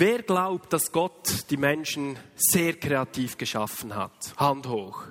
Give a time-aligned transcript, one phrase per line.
[0.00, 4.32] Wer glaubt, dass Gott die Menschen sehr kreativ geschaffen hat?
[4.36, 5.02] Hand hoch.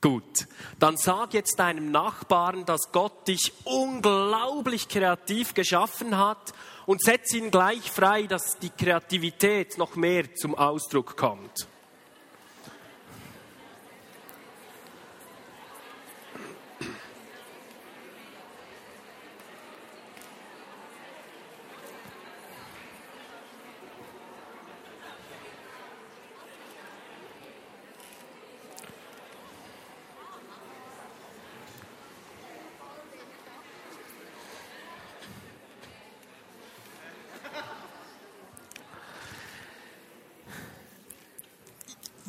[0.00, 0.46] Gut,
[0.78, 6.54] dann sag jetzt deinem Nachbarn, dass Gott dich unglaublich kreativ geschaffen hat
[6.86, 11.68] und setz ihn gleich frei, dass die Kreativität noch mehr zum Ausdruck kommt.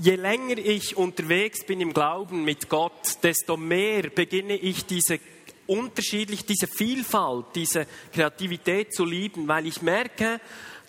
[0.10, 5.20] Je länger ich unterwegs bin im Glauben mit Gott, desto mehr beginne ich diese
[5.68, 10.42] unterschiedlich, diese Vielfalt, diese Kreativität zu lieben, weil ich merke,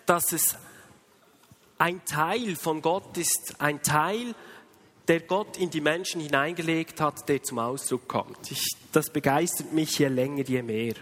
[0.07, 0.57] dass es
[1.77, 4.33] ein Teil von Gott ist, ein Teil,
[5.07, 8.49] der Gott in die Menschen hineingelegt hat, der zum Ausdruck kommt.
[8.49, 10.95] Ich, das begeistert mich je länger, je mehr.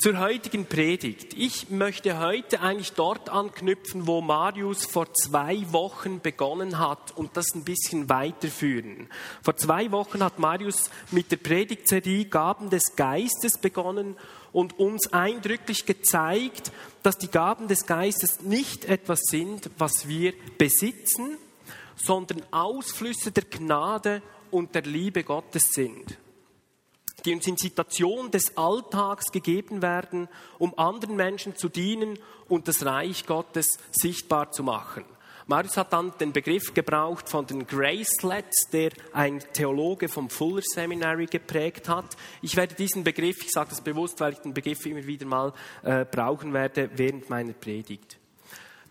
[0.00, 1.34] Zur heutigen Predigt.
[1.34, 7.46] Ich möchte heute eigentlich dort anknüpfen, wo Marius vor zwei Wochen begonnen hat und das
[7.52, 9.08] ein bisschen weiterführen.
[9.42, 14.16] Vor zwei Wochen hat Marius mit der Predigtserie Gaben des Geistes begonnen
[14.52, 16.70] und uns eindrücklich gezeigt,
[17.02, 21.38] dass die Gaben des Geistes nicht etwas sind, was wir besitzen,
[21.96, 26.18] sondern Ausflüsse der Gnade und der Liebe Gottes sind
[27.24, 32.84] die uns in Situationen des Alltags gegeben werden, um anderen Menschen zu dienen und das
[32.84, 35.04] Reich Gottes sichtbar zu machen.
[35.50, 41.24] Marius hat dann den Begriff gebraucht von den Gracelets, der ein Theologe vom Fuller Seminary
[41.24, 42.18] geprägt hat.
[42.42, 45.54] Ich werde diesen Begriff, ich sage das bewusst, weil ich den Begriff immer wieder mal
[45.82, 48.18] äh, brauchen werde während meiner Predigt.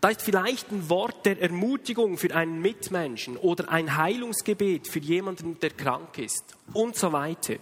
[0.02, 5.60] Da ist vielleicht ein Wort der Ermutigung für einen Mitmenschen oder ein Heilungsgebet für jemanden,
[5.60, 7.58] der krank ist und so weiter.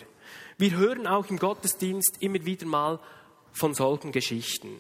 [0.58, 3.00] Wir hören auch im Gottesdienst immer wieder mal
[3.52, 4.80] von solchen Geschichten.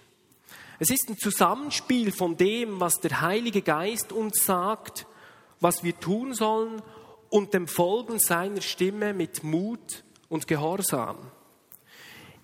[0.79, 5.05] Es ist ein Zusammenspiel von dem, was der Heilige Geist uns sagt,
[5.59, 6.81] was wir tun sollen
[7.29, 11.17] und dem Folgen seiner Stimme mit Mut und Gehorsam.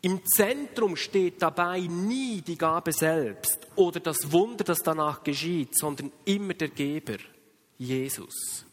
[0.01, 6.11] Im Zentrum steht dabei nie die Gabe selbst oder das Wunder, das danach geschieht, sondern
[6.25, 7.17] immer der Geber,
[7.77, 8.65] Jesus.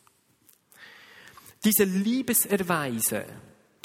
[1.63, 3.27] Diese Liebeserweise,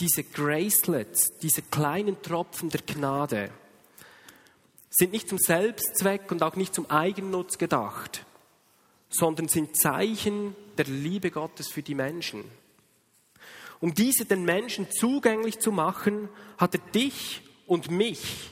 [0.03, 3.51] diese Gracelets, diese kleinen Tropfen der Gnade,
[4.89, 8.25] sind nicht zum Selbstzweck und auch nicht zum Eigennutz gedacht,
[9.09, 12.43] sondern sind Zeichen der Liebe Gottes für die Menschen.
[13.79, 16.27] Um diese den Menschen zugänglich zu machen,
[16.57, 18.51] hat er dich und mich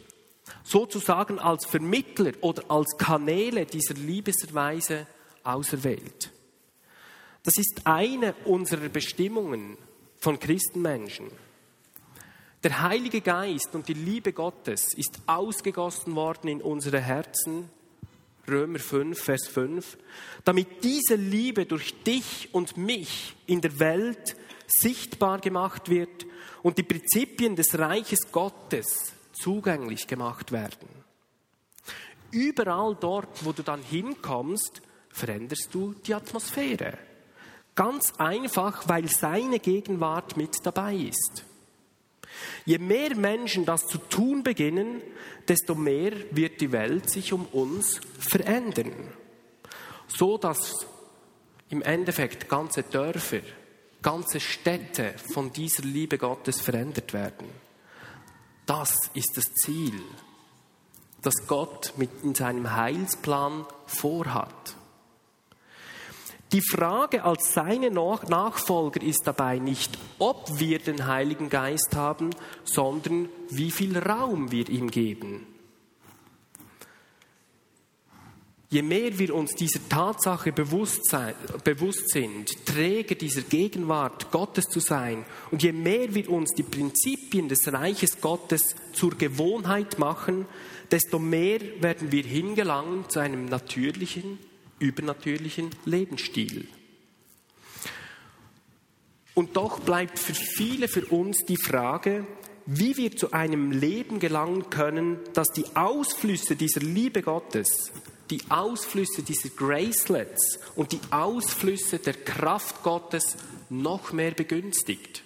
[0.64, 5.06] sozusagen als Vermittler oder als Kanäle dieser Liebeserweise
[5.44, 6.32] auserwählt.
[7.44, 9.78] Das ist eine unserer Bestimmungen,
[10.22, 11.32] von Christenmenschen.
[12.64, 17.70] Der Heilige Geist und die Liebe Gottes ist ausgegossen worden in unsere Herzen,
[18.48, 19.98] Römer 5, Vers 5,
[20.46, 24.36] damit diese Liebe durch dich und mich in der Welt
[24.68, 26.28] sichtbar gemacht wird
[26.62, 30.88] und die Prinzipien des Reiches Gottes zugänglich gemacht werden.
[32.30, 37.11] Überall dort, wo du dann hinkommst, veränderst du die Atmosphäre.
[37.76, 41.46] Ganz einfach, weil seine Gegenwart mit dabei ist.
[42.66, 45.02] Je mehr Menschen das zu tun beginnen,
[45.48, 48.94] desto mehr wird die Welt sich um uns verändern.
[50.08, 50.86] So dass
[51.70, 53.42] im Endeffekt ganze Dörfer,
[54.02, 57.48] ganze Städte von dieser Liebe Gottes verändert werden.
[58.66, 60.02] Das ist das Ziel,
[61.22, 64.76] das Gott mit in seinem Heilsplan vorhat.
[66.54, 72.32] Die Frage als seine Nachfolger ist dabei nicht, ob wir den Heiligen Geist haben,
[72.66, 75.48] sondern wie viel Raum wir ihm geben.
[78.70, 84.80] Je mehr wir uns dieser Tatsache bewusst, sein, bewusst sind, Träger dieser Gegenwart Gottes zu
[84.80, 90.46] sein, und je mehr wir uns die Prinzipien des Reiches Gottes zur Gewohnheit machen,
[90.90, 94.40] desto mehr werden wir hingelangen zu einem natürlichen,
[94.82, 96.68] übernatürlichen Lebensstil.
[99.34, 102.28] Und doch bleibt für viele für uns die Frage,
[102.66, 107.92] wie wir zu einem Leben gelangen können, das die Ausflüsse dieser Liebe Gottes,
[108.30, 113.38] die Ausflüsse dieser Gracelets und die Ausflüsse der Kraft Gottes
[113.70, 115.24] noch mehr begünstigt.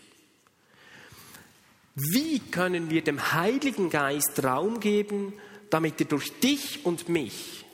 [1.96, 5.34] Wie können wir dem Heiligen Geist Raum geben,
[5.70, 7.65] damit er durch dich und mich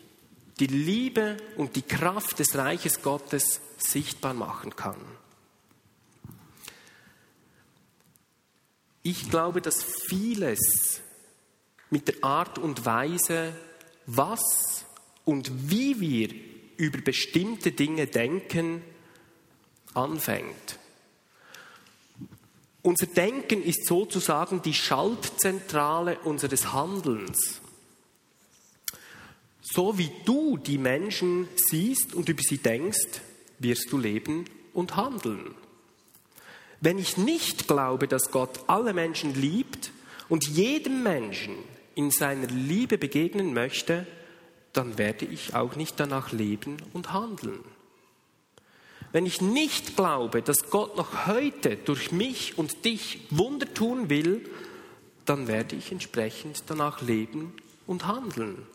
[0.61, 5.01] die Liebe und die Kraft des Reiches Gottes sichtbar machen kann.
[9.01, 11.01] Ich glaube, dass vieles
[11.89, 13.55] mit der Art und Weise,
[14.05, 14.85] was
[15.25, 16.29] und wie wir
[16.77, 18.83] über bestimmte Dinge denken,
[19.95, 20.77] anfängt.
[22.83, 27.60] Unser Denken ist sozusagen die Schaltzentrale unseres Handelns.
[29.73, 33.21] So wie du die Menschen siehst und über sie denkst,
[33.59, 35.55] wirst du leben und handeln.
[36.81, 39.91] Wenn ich nicht glaube, dass Gott alle Menschen liebt
[40.27, 41.55] und jedem Menschen
[41.95, 44.05] in seiner Liebe begegnen möchte,
[44.73, 47.63] dann werde ich auch nicht danach leben und handeln.
[49.13, 54.49] Wenn ich nicht glaube, dass Gott noch heute durch mich und dich Wunder tun will,
[55.25, 57.53] dann werde ich entsprechend danach leben
[57.87, 58.65] und handeln.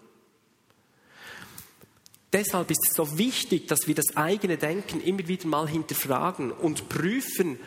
[2.33, 6.89] Deshalb ist es so wichtig, dass wir das eigene Denken immer wieder mal hinterfragen und
[6.89, 7.59] prüfen,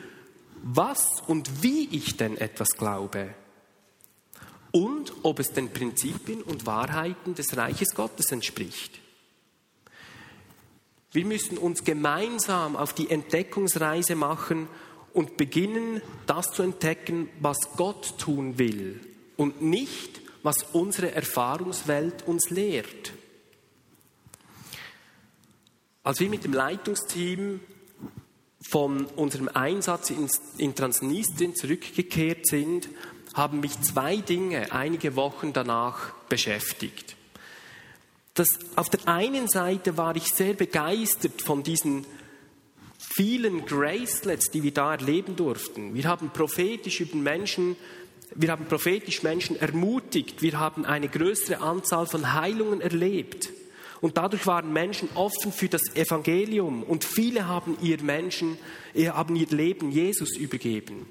[0.62, 3.34] was und wie ich denn etwas glaube
[4.72, 9.00] und ob es den Prinzipien und Wahrheiten des Reiches Gottes entspricht.
[11.12, 14.68] Wir müssen uns gemeinsam auf die Entdeckungsreise machen
[15.14, 19.00] und beginnen, das zu entdecken, was Gott tun will
[19.38, 23.14] und nicht, was unsere Erfahrungswelt uns lehrt.
[26.04, 27.60] Als wir mit dem Leitungsteam
[28.62, 30.12] von unserem Einsatz
[30.58, 32.90] in, Transnistrien zurückgekehrt sind,
[33.34, 37.16] haben mich zwei Dinge einige Wochen danach beschäftigt.
[38.34, 42.06] Das, auf der einen Seite war ich sehr begeistert von diesen
[42.98, 45.94] vielen Gracelets, die wir da erleben durften.
[45.94, 47.76] Wir haben prophetisch über Menschen,
[48.36, 53.50] wir haben prophetisch Menschen ermutigt, wir haben eine größere Anzahl von Heilungen erlebt.
[54.02, 58.58] Und dadurch waren Menschen offen für das Evangelium und viele haben ihr Menschen,
[58.96, 61.06] haben ihr Leben Jesus übergeben.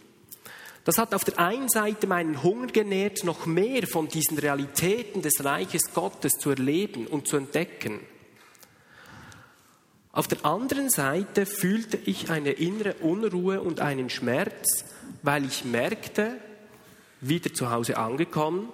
[0.84, 5.44] Das hat auf der einen Seite meinen Hunger genährt, noch mehr von diesen Realitäten des
[5.44, 8.00] Reiches Gottes zu erleben und zu entdecken.
[10.12, 14.86] Auf der anderen Seite fühlte ich eine innere Unruhe und einen Schmerz,
[15.22, 16.38] weil ich merkte,
[17.20, 18.70] wieder zu Hause angekommen,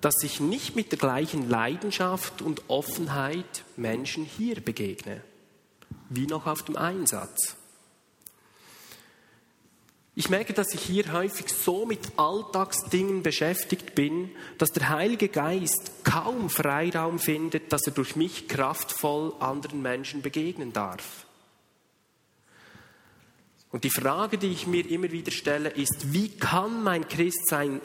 [0.00, 5.22] dass ich nicht mit der gleichen Leidenschaft und Offenheit Menschen hier begegne,
[6.08, 7.56] wie noch auf dem Einsatz.
[10.14, 16.04] Ich merke, dass ich hier häufig so mit Alltagsdingen beschäftigt bin, dass der Heilige Geist
[16.04, 21.26] kaum Freiraum findet, dass er durch mich kraftvoll anderen Menschen begegnen darf.
[23.72, 27.80] Und die Frage, die ich mir immer wieder stelle, ist, wie kann mein Christsein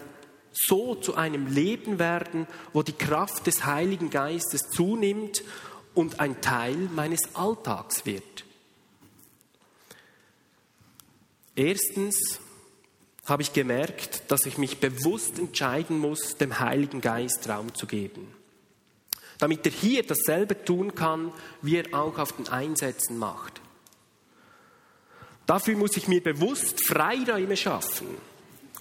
[0.56, 5.44] so zu einem Leben werden, wo die Kraft des Heiligen Geistes zunimmt
[5.94, 8.46] und ein Teil meines Alltags wird?
[11.56, 12.40] Erstens
[13.26, 18.34] habe ich gemerkt, dass ich mich bewusst entscheiden muss, dem Heiligen Geist Raum zu geben.
[19.40, 23.62] Damit er hier dasselbe tun kann, wie er auch auf den Einsätzen macht.
[25.46, 28.08] Dafür muss ich mir bewusst Freiräume schaffen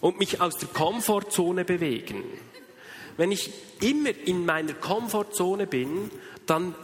[0.04, 2.24] und mich aus der Komfortzone bewegen.
[3.16, 6.10] Wenn ich immer in meiner Komfortzone bin,
[6.44, 6.74] dann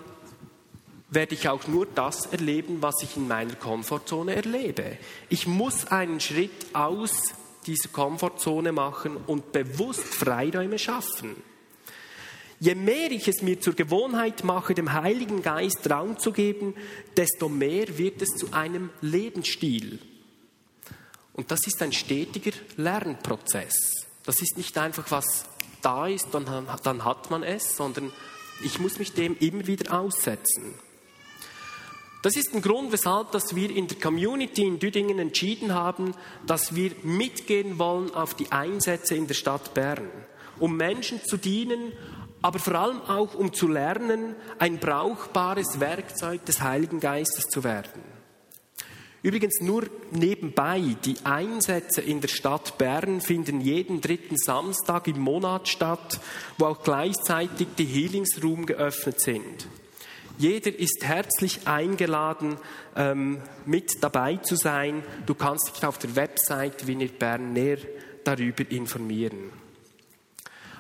[1.11, 4.97] werde ich auch nur das erleben, was ich in meiner Komfortzone erlebe.
[5.29, 7.35] Ich muss einen Schritt aus
[7.67, 11.37] dieser Komfortzone machen und bewusst Freiräume schaffen.
[12.59, 16.75] Je mehr ich es mir zur Gewohnheit mache, dem Heiligen Geist Raum zu geben,
[17.19, 19.99] desto mehr wird es zu einem Lebensstil.
[21.33, 24.07] Und das ist ein stetiger Lernprozess.
[24.25, 25.45] Das ist nicht einfach, was
[25.83, 28.13] da ist, dann, dann hat man es, sondern
[28.63, 30.75] ich muss mich dem immer wieder aussetzen.
[32.23, 36.15] Das ist ein Grund, weshalb dass wir in der Community in Düdingen entschieden haben,
[36.47, 40.11] dass wir mitgehen wollen auf die Einsätze in der Stadt Bern,
[40.59, 41.93] um Menschen zu dienen,
[42.43, 48.10] aber vor allem auch um zu lernen, ein brauchbares Werkzeug des Heiligen Geistes zu werden.
[49.23, 55.69] Übrigens nur nebenbei, die Einsätze in der Stadt Bern finden jeden dritten Samstag im Monat
[55.69, 56.21] statt,
[56.57, 59.67] wo auch gleichzeitig die Healingsroom geöffnet sind.
[60.39, 62.57] Jeder ist herzlich eingeladen,
[62.97, 65.03] ähm, mit dabei zu sein.
[65.27, 67.77] Du kannst dich auf der Website Wiener Bern näher
[68.25, 69.53] darüber informieren.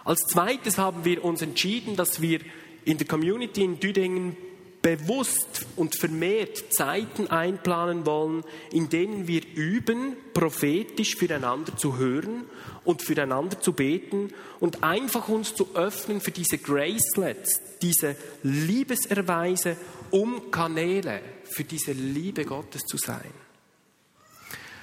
[0.03, 2.41] Als zweites haben wir uns entschieden, dass wir
[2.87, 4.35] in der Community in Düdingen
[4.83, 12.45] bewusst und vermehrt Zeiten einplanen wollen, in denen wir üben, prophetisch füreinander zu hören
[12.85, 19.77] und füreinander zu beten und einfach uns zu öffnen für diese Gracelets, diese Liebeserweise,
[20.11, 23.31] um Kanäle für diese Liebe Gottes zu sein.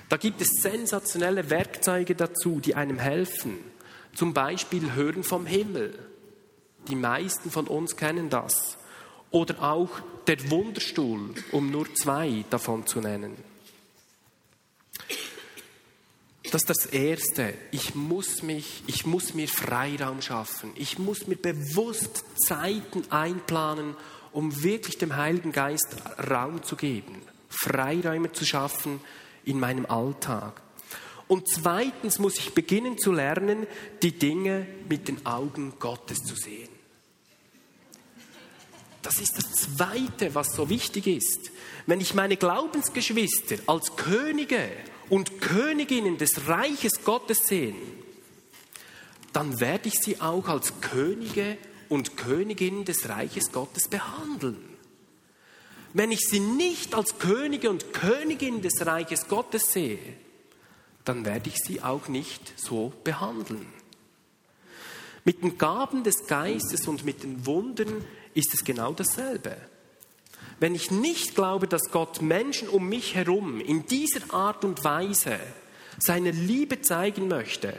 [0.09, 3.57] Da gibt es sensationelle Werkzeuge dazu, die einem helfen.
[4.15, 5.97] Zum Beispiel Hören vom Himmel.
[6.87, 8.77] Die meisten von uns kennen das.
[9.31, 9.89] Oder auch
[10.27, 13.35] der Wunderstuhl, um nur zwei davon zu nennen.
[16.51, 17.53] Das ist das Erste.
[17.71, 20.71] Ich muss mich, ich muss mir Freiraum schaffen.
[20.75, 23.95] Ich muss mir bewusst Zeiten einplanen,
[24.31, 25.97] um wirklich dem Heiligen Geist
[26.29, 29.01] Raum zu geben, Freiräume zu schaffen
[29.43, 30.61] in meinem Alltag.
[31.27, 33.67] Und zweitens muss ich beginnen zu lernen,
[34.01, 36.69] die Dinge mit den Augen Gottes zu sehen.
[39.17, 41.49] Das ist das Zweite, was so wichtig ist.
[41.87, 44.69] Wenn ich meine Glaubensgeschwister als Könige
[45.09, 47.73] und Königinnen des Reiches Gottes sehe,
[49.33, 51.57] dann werde ich sie auch als Könige
[51.89, 54.63] und Königinnen des Reiches Gottes behandeln.
[55.93, 59.97] Wenn ich sie nicht als Könige und Königin des Reiches Gottes sehe,
[61.05, 63.65] dann werde ich sie auch nicht so behandeln.
[65.27, 69.57] Mit den Gaben des Geistes und mit den Wundern ist es genau dasselbe.
[70.61, 75.37] Wenn ich nicht glaube, dass Gott Menschen um mich herum in dieser Art und Weise
[75.99, 77.77] seine Liebe zeigen möchte,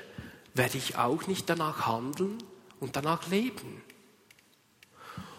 [0.52, 2.37] werde ich auch nicht danach handeln
[2.81, 3.81] und danach leben.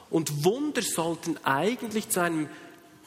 [0.10, 2.50] Und Wunder sollten eigentlich zu einem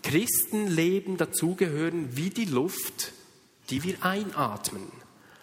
[0.04, 3.10] Christenleben dazugehören wie die Luft,
[3.68, 4.92] die wir einatmen,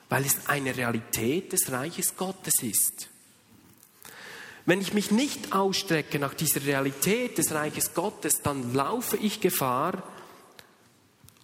[0.08, 3.09] weil es eine Realität des Reiches Gottes ist.
[4.70, 10.04] Wenn ich mich nicht ausstrecke nach dieser Realität des Reiches Gottes, dann laufe ich Gefahr,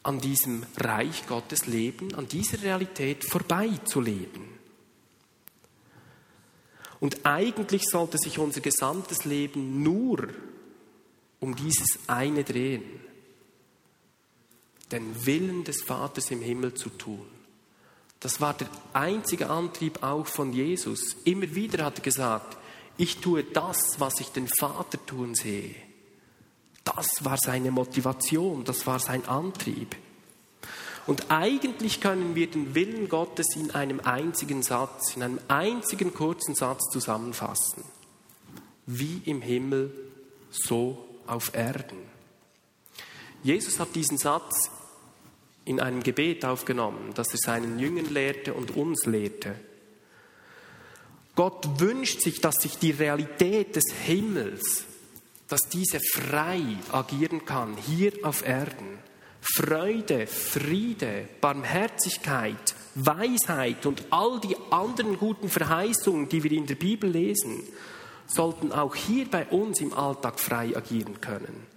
[0.03, 4.43] an diesem Reich Gottes leben, an dieser Realität vorbeizuleben.
[6.99, 10.27] Und eigentlich sollte sich unser gesamtes Leben nur
[11.39, 12.83] um dieses eine drehen,
[14.91, 17.25] den Willen des Vaters im Himmel zu tun.
[18.19, 21.15] Das war der einzige Antrieb auch von Jesus.
[21.23, 22.57] Immer wieder hat er gesagt,
[22.97, 25.75] ich tue das, was ich den Vater tun sehe.
[26.83, 29.95] Das war seine Motivation, das war sein Antrieb.
[31.07, 36.55] Und eigentlich können wir den Willen Gottes in einem einzigen Satz, in einem einzigen kurzen
[36.55, 37.83] Satz zusammenfassen.
[38.87, 39.91] Wie im Himmel,
[40.49, 41.97] so auf Erden.
[43.43, 44.71] Jesus hat diesen Satz
[45.65, 49.55] in einem Gebet aufgenommen, das er seinen Jüngern lehrte und uns lehrte.
[51.35, 54.85] Gott wünscht sich, dass sich die Realität des Himmels,
[55.47, 56.61] dass diese frei
[56.91, 58.99] agieren kann, hier auf Erden.
[59.41, 67.09] Freude, Friede, Barmherzigkeit, Weisheit und all die anderen guten Verheißungen, die wir in der Bibel
[67.09, 67.61] lesen,
[68.25, 71.67] sollten auch hier bei uns im Alltag frei agieren können.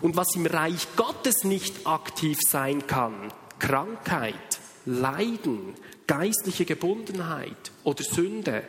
[0.00, 5.74] Und was im Reich Gottes nicht aktiv sein kann, Krankheit, Leiden,
[6.06, 8.62] geistliche Gebundenheit oder Sünde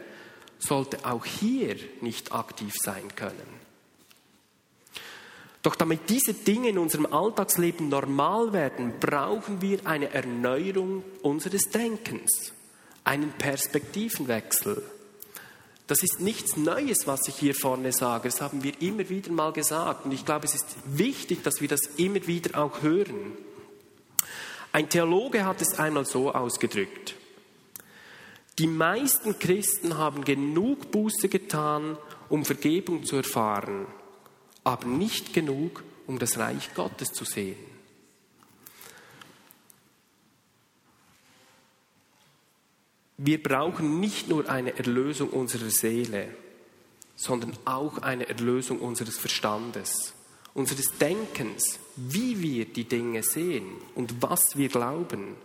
[0.59, 3.61] sollte auch hier nicht aktiv sein können.
[5.63, 12.53] Doch damit diese Dinge in unserem Alltagsleben normal werden, brauchen wir eine Erneuerung unseres Denkens,
[13.03, 14.81] einen Perspektivenwechsel.
[15.85, 18.29] Das ist nichts Neues, was ich hier vorne sage.
[18.29, 20.05] Das haben wir immer wieder mal gesagt.
[20.05, 23.33] Und ich glaube, es ist wichtig, dass wir das immer wieder auch hören.
[24.71, 27.15] Ein Theologe hat es einmal so ausgedrückt.
[28.57, 31.97] Die meisten Christen haben genug Buße getan,
[32.29, 33.87] um Vergebung zu erfahren,
[34.63, 37.57] aber nicht genug, um das Reich Gottes zu sehen.
[43.17, 46.33] Wir brauchen nicht nur eine Erlösung unserer Seele,
[47.15, 50.13] sondern auch eine Erlösung unseres Verstandes,
[50.55, 55.35] unseres Denkens, wie wir die Dinge sehen und was wir glauben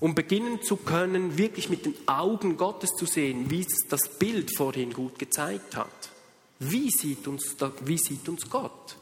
[0.00, 4.54] um beginnen zu können, wirklich mit den Augen Gottes zu sehen, wie es das Bild
[4.54, 6.10] vorhin gut gezeigt hat.
[6.58, 8.96] Wie sieht uns, wie sieht uns Gott?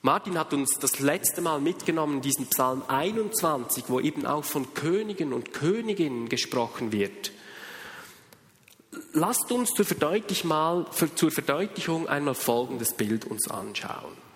[0.00, 5.32] Martin hat uns das letzte Mal mitgenommen, diesen Psalm 21, wo eben auch von Königen
[5.32, 7.32] und Königinnen gesprochen wird.
[9.12, 14.27] Lasst uns zur, Verdeutlichung, mal, zur Verdeutlichung einmal folgendes Bild uns anschauen.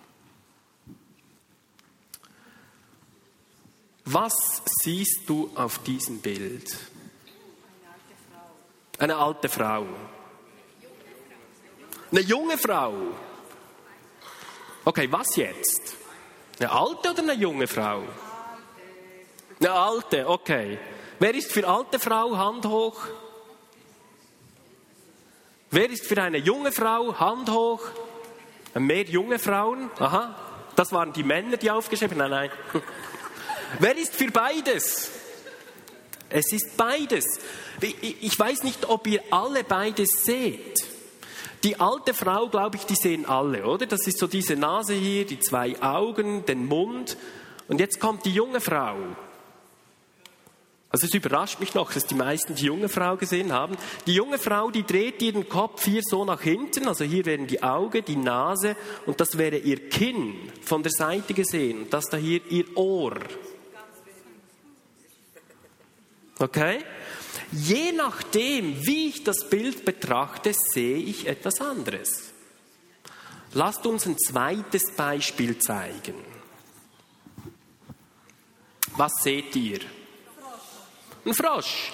[4.12, 6.76] Was siehst du auf diesem Bild?
[8.98, 9.86] Eine alte Frau.
[12.10, 12.92] Eine junge Frau.
[14.84, 15.96] Okay, was jetzt?
[16.58, 18.02] Eine alte oder eine junge Frau?
[19.58, 20.78] Eine alte, okay.
[21.18, 22.36] Wer ist für alte Frau?
[22.36, 23.00] Hand hoch.
[25.70, 27.18] Wer ist für eine junge Frau?
[27.18, 27.80] Hand hoch.
[28.74, 29.90] Mehr junge Frauen?
[29.98, 30.36] Aha.
[30.76, 32.30] Das waren die Männer, die aufgeschrieben haben.
[32.30, 32.82] Nein, nein.
[33.78, 35.10] Wer ist für beides?
[36.28, 37.24] Es ist beides.
[38.00, 40.84] Ich weiß nicht, ob ihr alle beides seht.
[41.64, 43.86] Die alte Frau, glaube ich, die sehen alle, oder?
[43.86, 47.16] Das ist so diese Nase hier, die zwei Augen, den Mund.
[47.68, 48.96] Und jetzt kommt die junge Frau.
[50.90, 53.76] Also es überrascht mich noch, dass die meisten die junge Frau gesehen haben.
[54.06, 57.62] Die junge Frau, die dreht ihren Kopf hier so nach hinten, also hier wären die
[57.62, 58.76] Augen, die Nase
[59.06, 61.84] und das wäre ihr Kinn von der Seite gesehen.
[61.84, 63.14] Und das da hier ihr Ohr.
[66.42, 66.84] Okay?
[67.52, 72.32] Je nachdem, wie ich das Bild betrachte, sehe ich etwas anderes.
[73.54, 76.14] Lasst uns ein zweites Beispiel zeigen.
[78.96, 79.80] Was seht ihr?
[81.24, 81.92] Ein Frosch.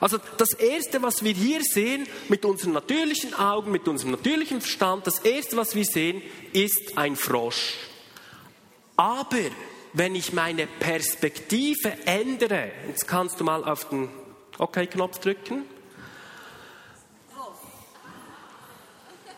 [0.00, 5.06] Also das Erste, was wir hier sehen, mit unseren natürlichen Augen, mit unserem natürlichen Verstand,
[5.06, 6.20] das Erste, was wir sehen,
[6.52, 7.74] ist ein Frosch.
[8.96, 9.50] Aber
[9.94, 14.10] wenn ich meine Perspektive ändere, jetzt kannst du mal auf den
[14.58, 15.64] OK-Knopf drücken,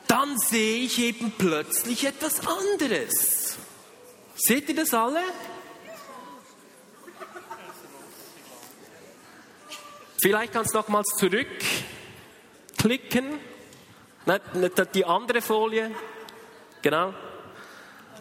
[0.08, 3.58] dann sehe ich eben plötzlich etwas anderes.
[4.34, 5.20] Seht ihr das alle?
[10.22, 13.38] Vielleicht kannst du nochmals zurückklicken.
[14.94, 15.90] Die andere Folie.
[16.80, 17.12] Genau.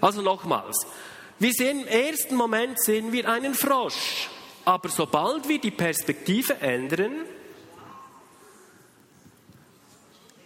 [0.02, 0.86] Also nochmals.
[1.38, 4.30] Wir sehen im ersten Moment sehen wir einen Frosch.
[4.64, 7.26] Aber sobald wir die Perspektive ändern,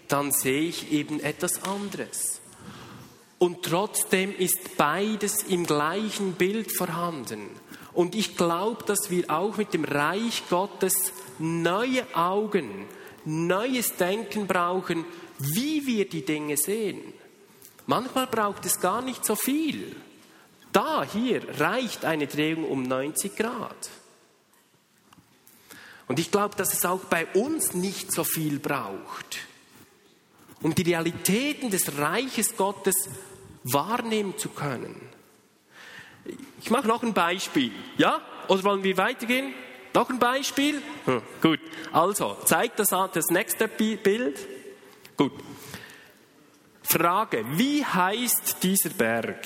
[0.07, 2.41] dann sehe ich eben etwas anderes.
[3.37, 7.49] Und trotzdem ist beides im gleichen Bild vorhanden.
[7.93, 12.85] Und ich glaube, dass wir auch mit dem Reich Gottes neue Augen,
[13.23, 15.05] neues Denken brauchen,
[15.37, 17.01] wie wir die Dinge sehen.
[17.85, 19.95] Manchmal braucht es gar nicht so viel.
[20.71, 23.89] Da, hier, reicht eine Drehung um 90 Grad.
[26.07, 29.39] Und ich glaube, dass es auch bei uns nicht so viel braucht,
[30.61, 33.09] um die Realitäten des Reiches Gottes
[33.63, 34.99] wahrnehmen zu können.
[36.61, 37.71] Ich mache noch ein Beispiel.
[37.97, 38.21] Ja?
[38.47, 39.53] Oder wollen wir weitergehen?
[39.93, 40.81] Noch ein Beispiel?
[41.05, 41.59] Hm, gut.
[41.91, 44.39] Also, zeigt das, das nächste Bild.
[45.17, 45.33] Gut.
[46.83, 49.45] Frage, wie heißt dieser Berg?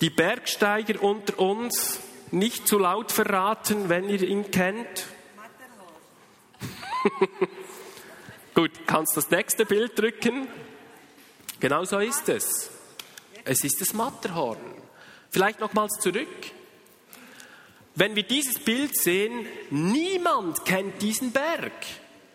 [0.00, 5.06] Die Bergsteiger unter uns nicht zu laut verraten, wenn ihr ihn kennt.
[8.54, 10.48] Gut, kannst das nächste Bild drücken?
[11.58, 12.70] Genau so ist es.
[13.44, 14.58] Es ist das Matterhorn.
[15.30, 16.28] Vielleicht nochmals zurück.
[17.94, 21.72] Wenn wir dieses Bild sehen, niemand kennt diesen Berg.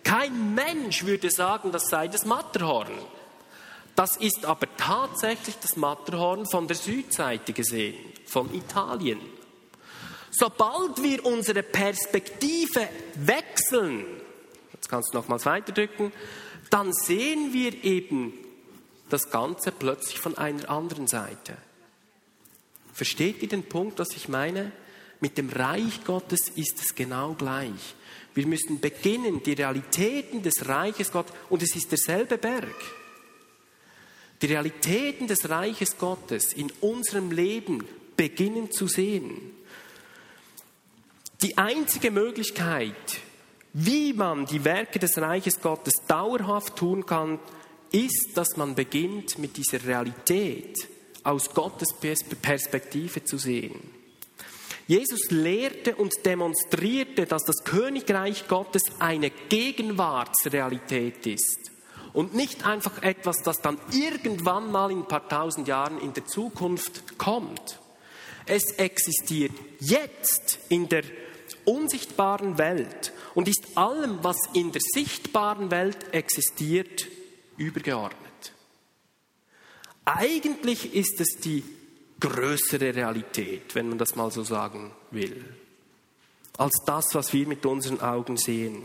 [0.04, 2.92] Kein Mensch würde sagen, das sei das Matterhorn.
[3.96, 9.20] Das ist aber tatsächlich das Matterhorn von der Südseite gesehen, von Italien.
[10.32, 14.06] Sobald wir unsere Perspektive wechseln,
[14.74, 16.12] jetzt kannst du nochmals weiterdrücken,
[16.70, 18.34] dann sehen wir eben
[19.10, 21.56] das Ganze plötzlich von einer anderen Seite.
[22.94, 24.74] Versteht ihr den Punkt, was ich meine?
[25.22, 27.96] Mit dem Reich Gottes ist es genau gleich.
[28.34, 32.76] Wir müssen beginnen, die Realitäten des Reiches Gottes, und es ist derselbe Berg,
[34.46, 37.84] die Realitäten des Reiches Gottes in unserem Leben
[38.16, 39.54] beginnen zu sehen.
[41.42, 42.96] Die einzige Möglichkeit,
[43.74, 47.40] wie man die Werke des Reiches Gottes dauerhaft tun kann,
[47.92, 50.88] ist, dass man beginnt, mit dieser Realität
[51.24, 51.96] aus Gottes
[52.42, 53.80] Perspektive zu sehen.
[54.86, 61.75] Jesus lehrte und demonstrierte, dass das Königreich Gottes eine Gegenwartsrealität ist
[62.16, 66.26] und nicht einfach etwas, das dann irgendwann mal in ein paar tausend Jahren in der
[66.26, 67.80] Zukunft kommt.
[68.46, 69.52] Es existiert
[69.82, 71.04] jetzt in der
[71.66, 77.08] unsichtbaren Welt und ist allem, was in der sichtbaren Welt existiert,
[77.58, 78.54] übergeordnet.
[80.06, 81.64] Eigentlich ist es die
[82.22, 85.44] größere Realität, wenn man das mal so sagen will,
[86.58, 88.84] als das, was wir mit unseren Augen sehen.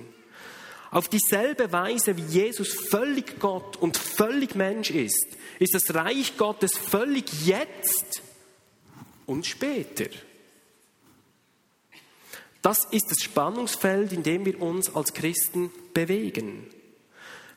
[0.90, 5.26] Auf dieselbe Weise, wie Jesus völlig Gott und völlig Mensch ist,
[5.60, 8.22] ist das Reich Gottes völlig jetzt
[9.26, 10.06] und später.
[12.60, 16.66] Das ist das Spannungsfeld, in dem wir uns als Christen bewegen.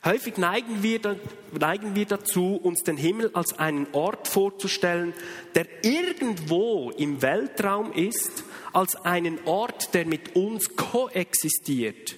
[0.04, 1.18] Häufig neigen wir,
[1.58, 5.14] neigen wir dazu, uns den Himmel als einen Ort vorzustellen,
[5.54, 12.16] der irgendwo im Weltraum ist, als einen Ort, der mit uns koexistiert.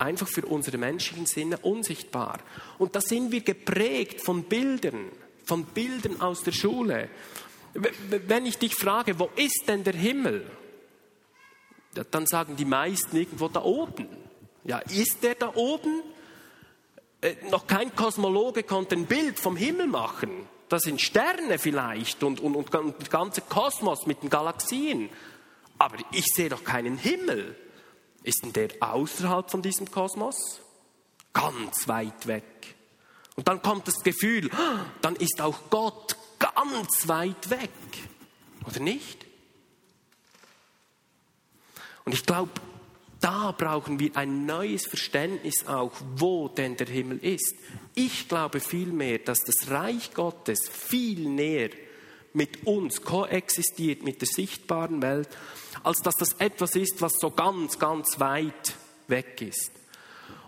[0.00, 2.40] Einfach für unsere menschlichen Sinne unsichtbar.
[2.78, 5.12] Und da sind wir geprägt von Bildern,
[5.44, 7.10] von Bildern aus der Schule.
[7.74, 10.50] Wenn ich dich frage, wo ist denn der Himmel?
[12.10, 14.08] Dann sagen die meisten irgendwo da oben.
[14.64, 16.02] Ja, ist der da oben?
[17.20, 20.30] Äh, noch kein Kosmologe konnte ein Bild vom Himmel machen.
[20.70, 25.10] Das sind Sterne vielleicht und, und, und der ganze Kosmos mit den Galaxien.
[25.76, 27.54] Aber ich sehe doch keinen Himmel.
[28.22, 30.60] Ist denn der außerhalb von diesem Kosmos?
[31.32, 32.74] Ganz weit weg.
[33.36, 34.50] Und dann kommt das Gefühl,
[35.00, 37.70] dann ist auch Gott ganz weit weg.
[38.66, 39.24] Oder nicht?
[42.04, 42.50] Und ich glaube,
[43.20, 47.54] da brauchen wir ein neues Verständnis auch, wo denn der Himmel ist.
[47.94, 51.70] Ich glaube vielmehr, dass das Reich Gottes viel näher
[52.32, 55.28] mit uns koexistiert, mit der sichtbaren Welt,
[55.82, 58.74] als dass das etwas ist, was so ganz, ganz weit
[59.08, 59.72] weg ist.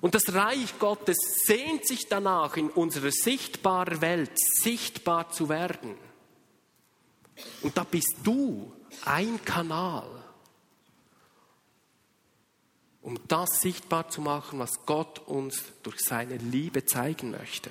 [0.00, 5.94] Und das Reich Gottes sehnt sich danach, in unserer sichtbaren Welt sichtbar zu werden.
[7.62, 8.72] Und da bist du
[9.04, 10.22] ein Kanal
[13.02, 17.70] um das sichtbar zu machen, was Gott uns durch seine Liebe zeigen möchte.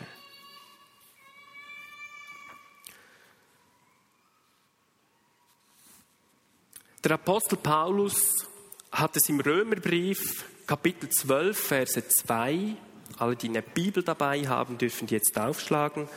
[7.04, 8.46] Der Apostel Paulus
[8.92, 12.76] hat es im Römerbrief Kapitel 12, Verse 2,
[13.18, 16.08] alle, die eine Bibel dabei haben, dürfen die jetzt aufschlagen.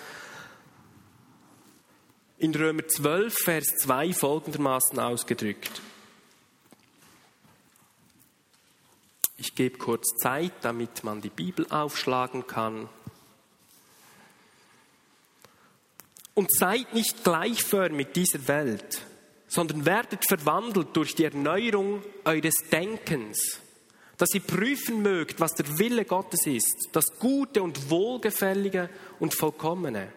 [2.36, 5.80] In Römer 12, Vers 2 folgendermaßen ausgedrückt.
[9.38, 12.90] Ich gebe kurz Zeit, damit man die Bibel aufschlagen kann.
[16.34, 19.00] Und seid nicht gleichförmig dieser Welt,
[19.54, 23.60] sondern werdet verwandelt durch die Erneuerung eures Denkens,
[24.16, 28.90] dass ihr prüfen mögt, was der Wille Gottes ist, das Gute und Wohlgefällige
[29.20, 30.12] und Vollkommene.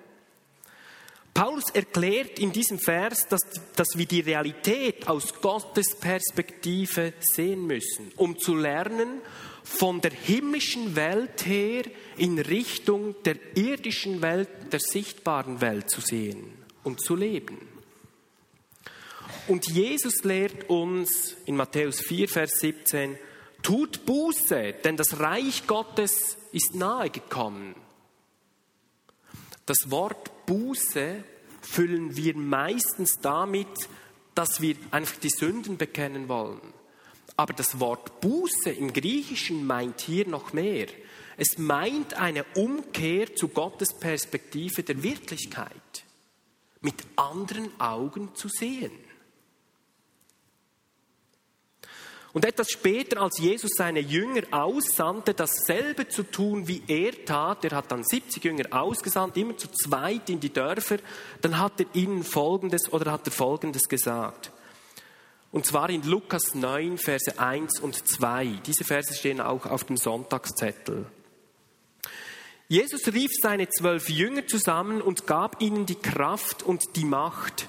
[1.36, 3.42] Paulus erklärt in diesem Vers, dass,
[3.76, 9.22] dass wir die Realität aus Gottes Perspektive sehen müssen, um zu lernen,
[9.64, 11.84] von der himmlischen Welt her
[12.18, 17.77] in Richtung der irdischen Welt, der sichtbaren Welt zu sehen und zu leben.
[19.48, 23.18] Und Jesus lehrt uns in Matthäus 4, Vers 17,
[23.62, 27.76] tut Buße, denn das Reich Gottes ist nahe gekommen.
[29.66, 31.24] Das Wort Buße
[31.62, 33.68] füllen wir meistens damit,
[34.36, 36.62] dass wir einfach die Sünden bekennen wollen.
[37.36, 40.88] Aber das Wort Buße im Griechischen meint hier noch mehr.
[41.38, 46.04] Es meint eine Umkehr zu Gottes Perspektive der Wirklichkeit,
[46.82, 48.92] mit anderen Augen zu sehen.
[52.38, 57.76] Und etwas später, als Jesus seine Jünger aussandte, dasselbe zu tun, wie er tat, er
[57.76, 60.98] hat dann 70 Jünger ausgesandt, immer zu zweit in die Dörfer,
[61.42, 64.52] dann hat er ihnen Folgendes oder hat er Folgendes gesagt.
[65.52, 68.60] Und zwar in Lukas 9, Verse 1 und 2.
[68.68, 71.08] Diese Verse stehen auch auf dem Sonntagszettel.
[72.68, 77.68] Jesus rief seine zwölf Jünger zusammen und gab ihnen die Kraft und die Macht,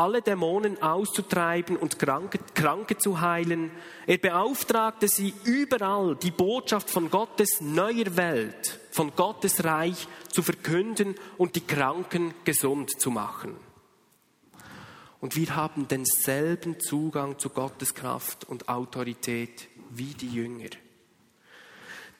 [0.00, 3.70] alle Dämonen auszutreiben und Kranke, Kranke zu heilen.
[4.06, 11.16] Er beauftragte sie überall, die Botschaft von Gottes neuer Welt, von Gottes Reich zu verkünden
[11.36, 13.54] und die Kranken gesund zu machen.
[15.20, 20.70] Und wir haben denselben Zugang zu Gottes Kraft und Autorität wie die Jünger.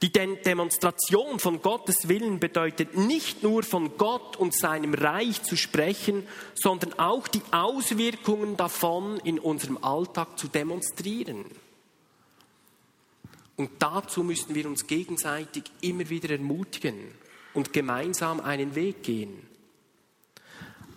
[0.02, 6.26] Die Demonstration von Gottes Willen bedeutet nicht nur von Gott und seinem Reich zu sprechen,
[6.54, 11.44] sondern auch die Auswirkungen davon in unserem Alltag zu demonstrieren.
[13.56, 16.96] Und dazu müssen wir uns gegenseitig immer wieder ermutigen
[17.52, 19.46] und gemeinsam einen Weg gehen.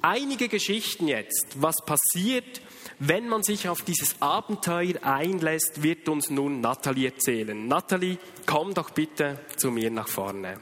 [0.01, 2.61] Einige Geschichten jetzt, was passiert,
[2.99, 7.67] wenn man sich auf dieses Abenteuer einlässt, wird uns nun Nathalie erzählen.
[7.67, 10.59] Nathalie, komm doch bitte zu mir nach vorne.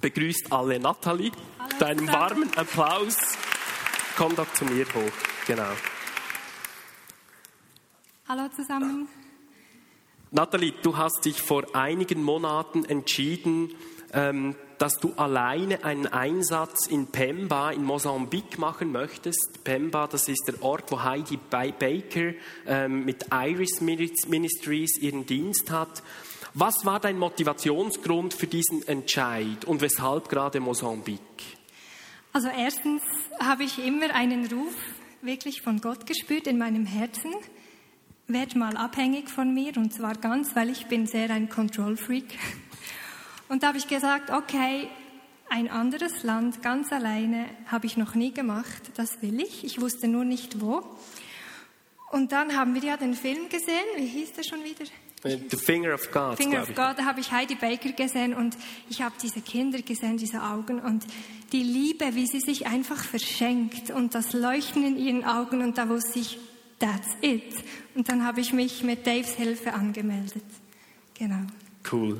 [0.00, 1.32] Begrüßt alle Nathalie.
[1.58, 3.16] Hallo, Deinen warmen Applaus.
[4.16, 5.12] Komm doch zu mir hoch.
[5.46, 5.70] Genau.
[8.28, 9.08] Hallo zusammen.
[10.30, 13.74] Nathalie, du hast dich vor einigen Monaten entschieden,
[14.12, 19.62] ähm, dass du alleine einen Einsatz in Pemba in Mosambik machen möchtest.
[19.62, 22.32] Pemba, das ist der Ort, wo Heidi Baker
[22.66, 26.02] ähm, mit Iris Ministries ihren Dienst hat.
[26.54, 31.20] Was war dein Motivationsgrund für diesen Entscheid und weshalb gerade Mosambik?
[32.32, 33.02] Also erstens
[33.38, 34.74] habe ich immer einen Ruf
[35.20, 37.32] wirklich von Gott gespürt in meinem Herzen.
[38.26, 42.36] Werd mal abhängig von mir und zwar ganz, weil ich bin sehr ein Control-Freak.
[43.52, 44.88] Und da habe ich gesagt, okay,
[45.50, 49.62] ein anderes Land ganz alleine habe ich noch nie gemacht, das will ich.
[49.62, 50.82] Ich wusste nur nicht wo.
[52.10, 54.86] Und dann haben wir ja den Film gesehen, wie hieß der schon wieder?
[55.22, 56.38] The Finger of God.
[56.38, 58.56] Finger of God, da habe ich Heidi Baker gesehen und
[58.88, 61.04] ich habe diese Kinder gesehen, diese Augen und
[61.52, 65.90] die Liebe, wie sie sich einfach verschenkt und das Leuchten in ihren Augen und da
[65.90, 66.38] wusste ich,
[66.78, 67.54] that's it.
[67.94, 70.42] Und dann habe ich mich mit Daves Hilfe angemeldet.
[71.12, 71.44] Genau.
[71.90, 72.18] Cool.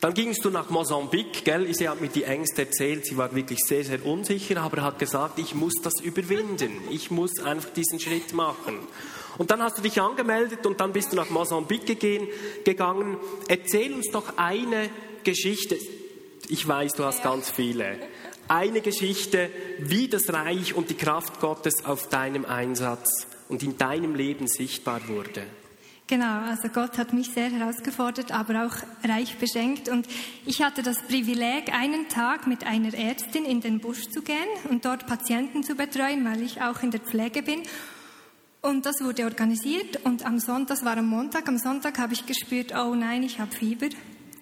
[0.00, 1.72] Dann gingst du nach Mosambik, gell?
[1.74, 5.38] Sie hat mir die Ängste erzählt, sie war wirklich sehr, sehr unsicher, aber hat gesagt,
[5.38, 6.72] ich muss das überwinden.
[6.90, 8.78] Ich muss einfach diesen Schritt machen.
[9.36, 11.84] Und dann hast du dich angemeldet und dann bist du nach Mosambik
[12.64, 13.18] gegangen.
[13.48, 14.88] Erzähl uns doch eine
[15.22, 15.76] Geschichte.
[16.48, 17.98] Ich weiß, du hast ganz viele.
[18.48, 24.14] Eine Geschichte, wie das Reich und die Kraft Gottes auf deinem Einsatz und in deinem
[24.14, 25.42] Leben sichtbar wurde.
[26.10, 29.88] Genau, also Gott hat mich sehr herausgefordert, aber auch reich beschenkt.
[29.88, 30.08] Und
[30.44, 34.84] ich hatte das Privileg, einen Tag mit einer Ärztin in den Busch zu gehen und
[34.84, 37.62] dort Patienten zu betreuen, weil ich auch in der Pflege bin.
[38.60, 42.26] Und das wurde organisiert und am Sonntag, das war am Montag, am Sonntag habe ich
[42.26, 43.90] gespürt, oh nein, ich habe Fieber.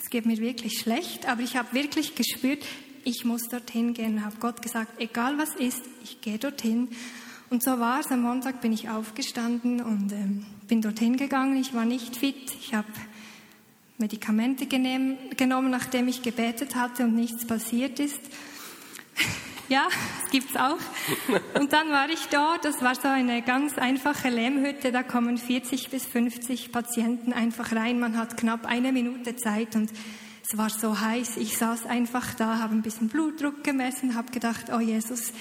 [0.01, 2.65] Es geht mir wirklich schlecht, aber ich habe wirklich gespürt,
[3.05, 6.89] ich muss dorthin gehen und habe Gott gesagt, egal was ist, ich gehe dorthin.
[7.51, 8.11] Und so war es.
[8.11, 11.57] Am Montag bin ich aufgestanden und ähm, bin dorthin gegangen.
[11.57, 12.55] Ich war nicht fit.
[12.61, 12.87] Ich habe
[13.97, 18.21] Medikamente genommen, nachdem ich gebetet hatte und nichts passiert ist.
[19.69, 19.89] ja,
[20.23, 20.79] das gibt's auch.
[21.59, 22.65] Und dann war ich dort.
[22.65, 24.93] Das war so eine ganz einfache Lehmhütte.
[24.93, 27.99] Da kommen 40 bis 50 Patienten einfach rein.
[27.99, 29.91] Man hat knapp eine Minute Zeit und
[30.49, 31.39] es war so heiß.
[31.39, 35.33] Ich saß einfach da, habe ein bisschen Blutdruck gemessen, habe gedacht, oh Jesus,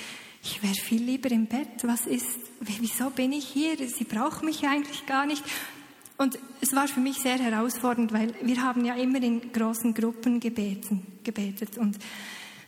[0.47, 1.83] ich wäre viel lieber im Bett.
[1.83, 3.75] Was ist, wieso bin ich hier?
[3.89, 5.43] Sie braucht mich eigentlich gar nicht.
[6.17, 10.39] Und es war für mich sehr herausfordernd, weil wir haben ja immer in großen Gruppen
[10.39, 11.77] gebeten, gebetet.
[11.77, 11.97] Und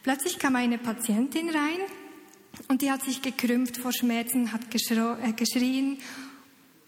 [0.04, 1.80] plötzlich kam eine Patientin rein
[2.68, 5.98] und die hat sich gekrümmt vor Schmerzen, hat äh, geschrien.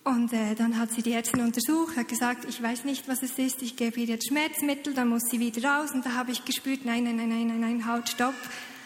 [0.03, 3.37] Und äh, dann hat sie die Ärztin untersucht, hat gesagt, ich weiß nicht, was es
[3.39, 5.91] ist, ich gebe ihr jetzt Schmerzmittel, dann muss sie wieder raus.
[5.93, 8.35] Und da habe ich gespürt, nein, nein, nein, nein, nein, nein, halt, stopp.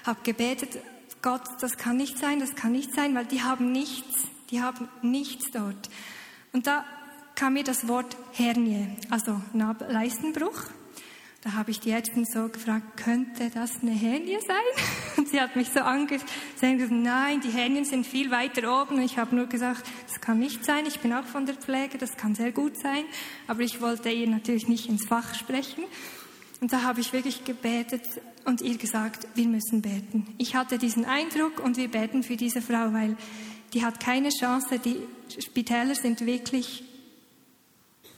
[0.05, 0.77] Habe gebetet
[1.25, 4.87] Gott, das kann nicht sein, das kann nicht sein, weil die haben nichts, die haben
[5.01, 5.89] nichts dort.
[6.53, 6.85] Und da
[7.33, 9.41] kam mir das Wort Hernie, also
[9.89, 10.65] Leistenbruch.
[11.41, 14.85] Da habe ich die Ärztin so gefragt, könnte das eine Hernie sein?
[15.17, 18.97] Und sie hat mich so angesehen nein, die Hernien sind viel weiter oben.
[18.97, 21.97] Und ich habe nur gesagt, das kann nicht sein, ich bin auch von der Pflege,
[21.97, 23.03] das kann sehr gut sein.
[23.47, 25.85] Aber ich wollte ihr natürlich nicht ins Fach sprechen.
[26.65, 28.01] Und da habe ich wirklich gebetet
[28.43, 30.25] und ihr gesagt, wir müssen beten.
[30.39, 33.17] Ich hatte diesen Eindruck und wir beten für diese Frau, weil
[33.75, 34.79] die hat keine Chance.
[34.79, 34.97] Die
[35.39, 36.83] Spitäler sind wirklich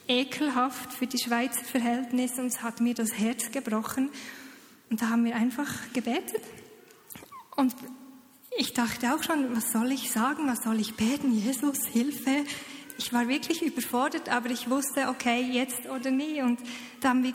[0.07, 4.11] ekelhaft für die Schweizer Verhältnisse und es hat mir das Herz gebrochen.
[4.89, 6.41] Und da haben wir einfach gebetet.
[7.57, 7.75] Und
[8.57, 11.33] ich dachte auch schon, was soll ich sagen, was soll ich beten?
[11.33, 12.45] Jesus, Hilfe,
[12.97, 16.41] ich war wirklich überfordert, aber ich wusste, okay, jetzt oder nie.
[16.41, 16.59] Und
[16.99, 17.33] da haben wir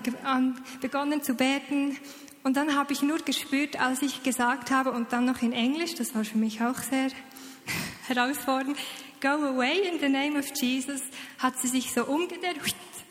[0.80, 1.96] begonnen zu beten.
[2.42, 5.94] Und dann habe ich nur gespürt, als ich gesagt habe, und dann noch in Englisch,
[5.94, 7.10] das war für mich auch sehr
[8.08, 8.76] herausfordernd,
[9.20, 11.00] go away in the name of Jesus,
[11.38, 12.56] hat sie sich so umgedreht.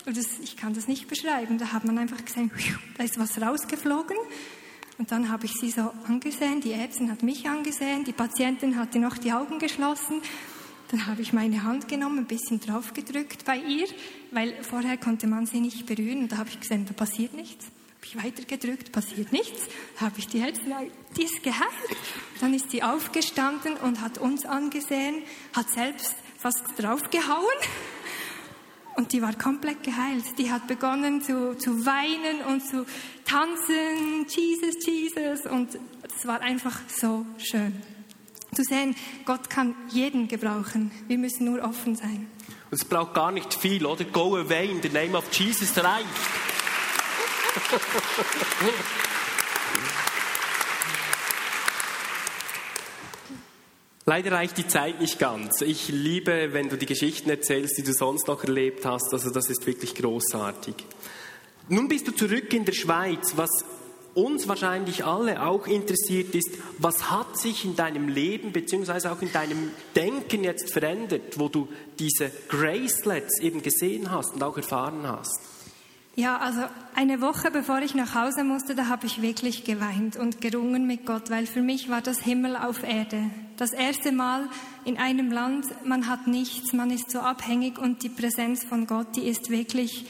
[0.06, 1.58] Und das, ich kann das nicht beschreiben.
[1.58, 2.52] Da hat man einfach gesehen,
[2.98, 4.18] da ist was rausgeflogen.
[4.98, 9.00] Und dann habe ich sie so angesehen, die Ärztin hat mich angesehen, die Patientin hatte
[9.00, 10.22] noch die Augen geschlossen.
[10.92, 13.88] Dann habe ich meine Hand genommen, ein bisschen draufgedrückt bei ihr,
[14.32, 16.24] weil vorher konnte man sie nicht berühren.
[16.24, 17.66] Und da habe ich gesehen, da passiert nichts.
[17.66, 19.70] Habe ich weitergedrückt, passiert nichts.
[19.98, 20.66] Da habe ich die Hälfte,
[21.16, 21.72] die ist geheilt.
[22.42, 25.24] Dann ist sie aufgestanden und hat uns angesehen,
[25.54, 27.48] hat selbst fast draufgehauen.
[28.98, 30.26] Und die war komplett geheilt.
[30.38, 32.86] Die hat begonnen zu, zu weinen und zu
[33.24, 35.46] tanzen, Jesus, Jesus.
[35.50, 37.82] Und es war einfach so schön
[38.54, 40.92] zu sehen, Gott kann jeden gebrauchen.
[41.08, 42.28] Wir müssen nur offen sein.
[42.70, 44.06] Es braucht gar nicht viel, oder?
[44.06, 46.06] Go away in the name of Jesus reicht.
[54.06, 55.62] Leider reicht die Zeit nicht ganz.
[55.62, 59.14] Ich liebe, wenn du die Geschichten erzählst, die du sonst noch erlebt hast.
[59.14, 60.76] Also das ist wirklich großartig.
[61.70, 63.34] Nun bist du zurück in der Schweiz.
[63.36, 63.64] Was
[64.16, 69.32] uns wahrscheinlich alle auch interessiert ist, was hat sich in deinem Leben beziehungsweise auch in
[69.32, 71.68] deinem Denken jetzt verändert, wo du
[72.00, 75.40] diese Gracelets eben gesehen hast und auch erfahren hast?
[76.16, 76.62] Ja, also
[76.94, 81.06] eine Woche bevor ich nach Hause musste, da habe ich wirklich geweint und gerungen mit
[81.06, 83.30] Gott, weil für mich war das Himmel auf Erde.
[83.56, 84.50] Das erste Mal
[84.84, 89.16] in einem Land, man hat nichts, man ist so abhängig und die Präsenz von Gott,
[89.16, 90.06] die ist wirklich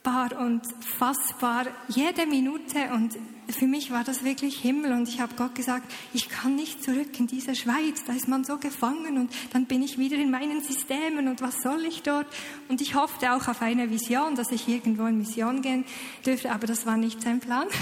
[0.00, 0.62] schmeckbar und
[0.98, 3.16] fassbar jede Minute und
[3.48, 7.18] für mich war das wirklich Himmel und ich habe Gott gesagt, ich kann nicht zurück
[7.18, 10.62] in diese Schweiz, da ist man so gefangen und dann bin ich wieder in meinen
[10.62, 12.26] Systemen und was soll ich dort?
[12.68, 15.84] Und ich hoffte auch auf eine Vision, dass ich irgendwo in Mission gehen
[16.24, 17.66] dürfte, aber das war nicht sein Plan.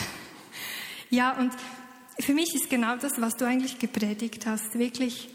[1.10, 1.52] Ja, und
[2.20, 5.30] für mich ist genau das, was du eigentlich gepredigt hast, wirklich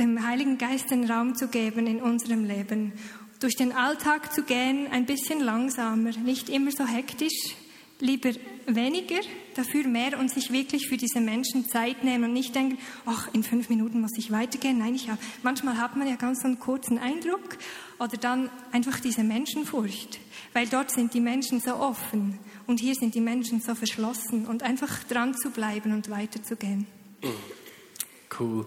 [0.00, 2.92] dem Heiligen Geist den Raum zu geben in unserem Leben,
[3.40, 7.54] durch den Alltag zu gehen, ein bisschen langsamer, nicht immer so hektisch,
[8.00, 8.30] lieber
[8.66, 9.20] weniger,
[9.54, 13.42] dafür mehr und sich wirklich für diese Menschen Zeit nehmen und nicht denken, ach, in
[13.42, 14.78] fünf Minuten muss ich weitergehen.
[14.78, 17.58] Nein, ich hab, manchmal hat man ja ganz so einen kurzen Eindruck
[17.98, 20.20] oder dann einfach diese Menschenfurcht,
[20.52, 24.62] weil dort sind die Menschen so offen und hier sind die Menschen so verschlossen und
[24.62, 26.86] einfach dran zu bleiben und weiterzugehen.
[28.38, 28.66] Cool.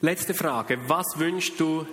[0.00, 0.78] Letzte Frage.
[0.88, 1.86] Was wünschst du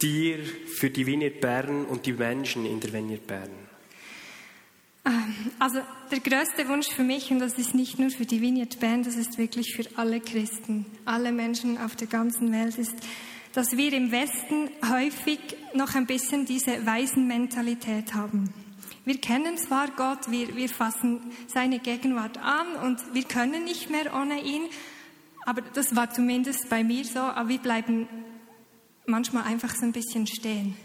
[0.00, 3.50] dir für die Vineyard Bern und die Menschen in der Vineyard Bern?
[5.04, 5.80] Ähm, also
[6.10, 9.16] der größte Wunsch für mich, und das ist nicht nur für die Vineyard Band, das
[9.16, 12.94] ist wirklich für alle Christen, alle Menschen auf der ganzen Welt, ist,
[13.52, 15.38] dass wir im Westen häufig
[15.74, 18.52] noch ein bisschen diese Waisenmentalität haben.
[19.04, 24.14] Wir kennen zwar Gott, wir, wir fassen seine Gegenwart an und wir können nicht mehr
[24.14, 24.62] ohne ihn,
[25.44, 28.08] aber das war zumindest bei mir so, aber wir bleiben
[29.06, 30.76] manchmal einfach so ein bisschen stehen.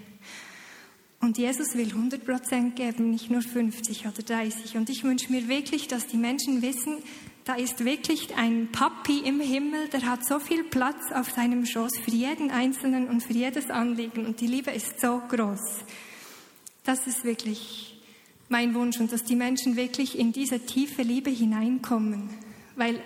[1.22, 4.78] Und Jesus will 100 Prozent geben, nicht nur 50 oder 30.
[4.78, 6.98] Und ich wünsche mir wirklich, dass die Menschen wissen,
[7.44, 11.98] da ist wirklich ein Papi im Himmel, der hat so viel Platz auf seinem Schoß
[11.98, 14.26] für jeden Einzelnen und für jedes Anliegen.
[14.26, 15.84] Und die Liebe ist so groß.
[16.84, 18.02] Das ist wirklich
[18.48, 22.30] mein Wunsch und dass die Menschen wirklich in diese tiefe Liebe hineinkommen.
[22.76, 23.02] Weil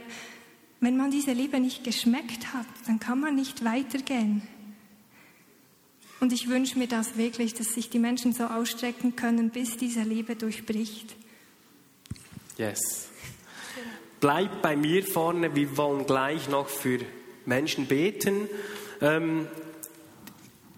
[0.80, 4.42] wenn man diese Liebe nicht geschmeckt hat, dann kann man nicht weitergehen.
[6.24, 10.04] Und ich wünsche mir das wirklich, dass sich die Menschen so ausstrecken können, bis diese
[10.04, 11.18] Liebe durchbricht.
[12.58, 13.10] Yes.
[14.22, 17.00] Bleib bei mir vorne, wir wollen gleich noch für
[17.46, 18.48] Menschen beten.
[19.02, 19.50] Ähm,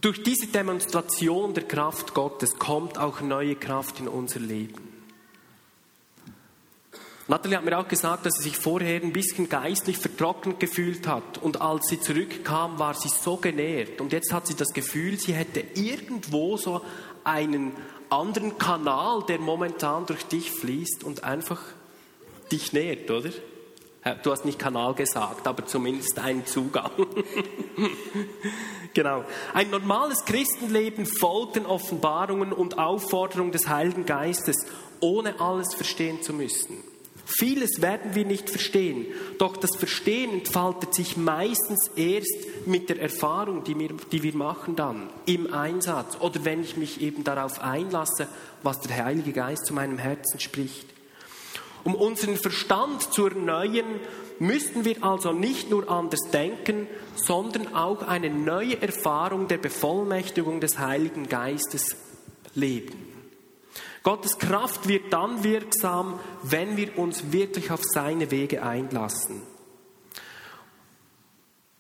[0.02, 4.95] durch diese Demonstration der Kraft Gottes kommt auch neue Kraft in unser Leben.
[7.28, 11.40] Natalie hat mir auch gesagt, dass sie sich vorher ein bisschen geistlich vertrocknet gefühlt hat.
[11.40, 14.00] Und als sie zurückkam, war sie so genährt.
[14.00, 16.82] Und jetzt hat sie das Gefühl, sie hätte irgendwo so
[17.24, 17.72] einen
[18.12, 21.60] anderen Kanal, der momentan durch dich fließt und einfach
[22.52, 23.32] dich nährt, oder?
[24.22, 26.92] Du hast nicht Kanal gesagt, aber zumindest einen Zugang.
[28.94, 29.26] genau.
[29.52, 34.68] Ein normales Christenleben folgt den Offenbarungen und Aufforderungen des Heiligen Geistes,
[35.00, 36.84] ohne alles verstehen zu müssen.
[37.26, 39.08] Vieles werden wir nicht verstehen,
[39.40, 44.76] doch das Verstehen entfaltet sich meistens erst mit der Erfahrung, die wir, die wir machen
[44.76, 48.28] dann im Einsatz oder wenn ich mich eben darauf einlasse,
[48.62, 50.86] was der Heilige Geist zu meinem Herzen spricht.
[51.84, 54.00] Um unseren Verstand zu erneuern,
[54.38, 60.78] müssten wir also nicht nur anders denken, sondern auch eine neue Erfahrung der Bevollmächtigung des
[60.78, 61.96] Heiligen Geistes
[62.54, 63.05] leben.
[64.06, 69.42] Gottes Kraft wird dann wirksam, wenn wir uns wirklich auf seine Wege einlassen.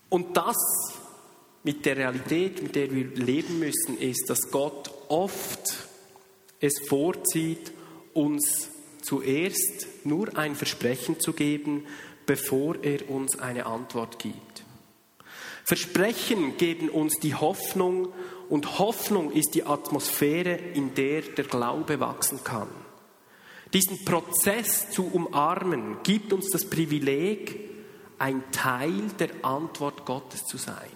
[0.09, 0.55] Und das
[1.63, 5.87] mit der Realität, mit der wir leben müssen, ist, dass Gott oft
[6.59, 7.71] es vorzieht,
[8.15, 8.69] uns
[9.03, 11.85] zuerst nur ein Versprechen zu geben,
[12.25, 14.65] bevor er uns eine Antwort gibt.
[15.63, 18.13] Versprechen geben uns die Hoffnung
[18.49, 22.67] und Hoffnung ist die Atmosphäre, in der der Glaube wachsen kann.
[23.73, 27.59] Diesen Prozess zu umarmen, gibt uns das Privileg,
[28.17, 30.89] ein Teil der Antwort Gottes zu sein.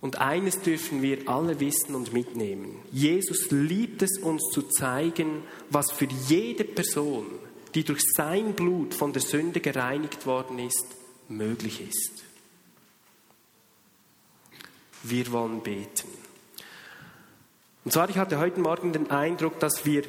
[0.00, 2.76] Und eines dürfen wir alle wissen und mitnehmen.
[2.92, 7.26] Jesus liebt es uns zu zeigen, was für jede Person,
[7.74, 10.86] die durch sein Blut von der Sünde gereinigt worden ist,
[11.28, 12.25] möglich ist.
[15.08, 16.08] Wir wollen beten.
[17.84, 20.02] Und zwar, ich hatte heute Morgen den Eindruck, dass wir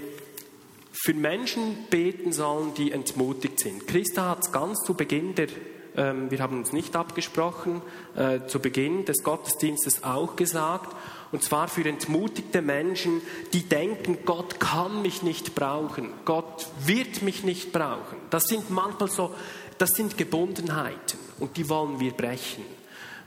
[0.92, 3.88] für Menschen beten sollen, die entmutigt sind.
[3.88, 5.50] Christa hat es ganz zu Beginn der,
[5.96, 7.84] ähm, wir haben uns nicht abgesprochen,
[8.16, 10.96] äh, zu Beginn des Gottesdienstes auch gesagt.
[11.32, 13.22] Und zwar für entmutigte Menschen,
[13.54, 18.18] die denken, Gott kann mich nicht brauchen, Gott wird mich nicht brauchen.
[18.32, 19.36] Das sind manchmal so,
[19.78, 22.66] das sind Gebundenheiten und die wollen wir brechen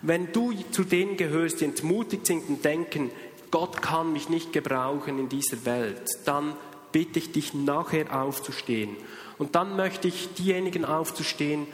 [0.03, 3.11] Wenn du zu denen gehörst, die entmutigt sind und denken,
[3.51, 6.55] Gott kann mich nicht gebrauchen in dieser Welt, dann
[6.93, 8.97] bitte ich dich nachher aufzustehen.
[9.39, 11.67] Und dann möchte ich diejenigen aufzustehen,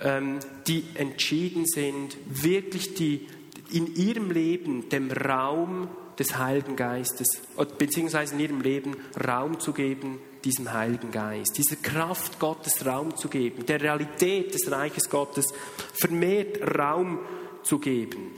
[0.00, 3.28] ähm, die entschieden sind, wirklich die,
[3.70, 5.88] in ihrem Leben dem Raum
[6.18, 7.40] des Heiligen Geistes,
[7.78, 13.28] beziehungsweise in ihrem Leben Raum zu geben, diesem Heiligen Geist, dieser Kraft Gottes Raum zu
[13.28, 15.46] geben, der Realität des Reiches Gottes
[15.92, 17.20] vermehrt Raum
[17.62, 18.32] zu geben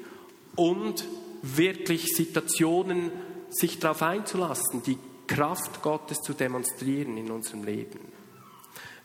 [0.56, 1.04] und
[1.42, 3.10] wirklich Situationen
[3.50, 8.00] sich darauf einzulassen, die Kraft Gottes zu demonstrieren in unserem Leben.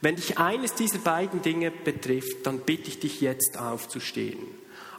[0.02, 4.38] Wenn dich eines dieser beiden Dinge betrifft, dann bitte ich dich jetzt aufzustehen.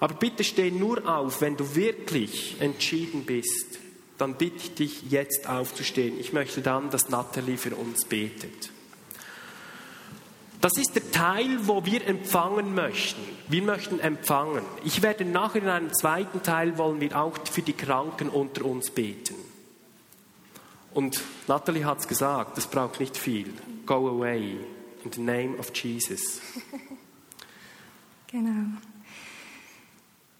[0.01, 3.79] Aber bitte steh nur auf, wenn du wirklich entschieden bist.
[4.19, 6.19] Dann bitte ich dich jetzt aufzustehen.
[6.19, 8.71] Ich möchte dann, dass Natalie für uns betet.
[10.61, 13.23] Das ist der Teil, wo wir empfangen möchten.
[13.49, 14.65] Wir möchten empfangen.
[14.85, 18.91] Ich werde nachher in einem zweiten Teil wollen wir auch für die Kranken unter uns
[18.91, 19.37] beten.
[20.93, 23.55] Und Natalie hat es gesagt, das braucht nicht viel.
[23.87, 24.57] Go away
[25.05, 26.41] in the name of Jesus.
[28.27, 28.79] genau.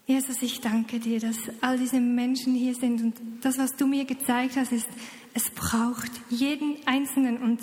[0.09, 4.05] Jesus, ich danke dir, dass all diese Menschen hier sind und das, was du mir
[4.05, 4.87] gezeigt hast, ist,
[5.35, 7.59] es braucht jeden Einzelnen und